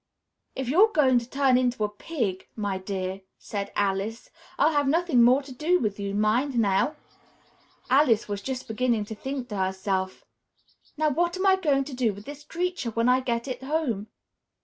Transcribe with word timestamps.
"If 0.55 0.67
you're 0.67 0.91
going 0.91 1.19
to 1.19 1.29
turn 1.29 1.59
into 1.59 1.83
a 1.83 1.87
pig, 1.87 2.47
my 2.55 2.79
dear," 2.79 3.21
said 3.37 3.71
Alice, 3.75 4.31
"I'll 4.57 4.71
have 4.71 4.87
nothing 4.87 5.21
more 5.21 5.43
to 5.43 5.51
do 5.51 5.77
with 5.77 5.99
you. 5.99 6.15
Mind 6.15 6.57
now!" 6.57 6.95
Alice 7.87 8.27
was 8.27 8.41
just 8.41 8.67
beginning 8.67 9.05
to 9.05 9.13
think 9.13 9.49
to 9.49 9.57
herself, 9.57 10.25
"Now, 10.97 11.09
what 11.11 11.37
am 11.37 11.45
I 11.45 11.55
to 11.57 11.83
do 11.83 12.13
with 12.13 12.25
this 12.25 12.43
creature, 12.43 12.89
when 12.89 13.07
I 13.09 13.19
get 13.19 13.47
it 13.47 13.61
home?" 13.61 14.07